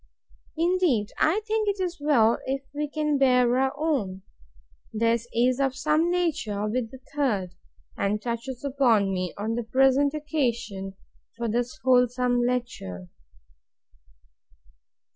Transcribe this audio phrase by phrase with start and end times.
[0.57, 4.23] Indeed, I think it is well if we can bear our own!
[4.91, 7.53] This is of the same nature with the third;
[7.95, 10.95] and touches upon me, on the present occasion,
[11.37, 13.09] for this wholesome lecture.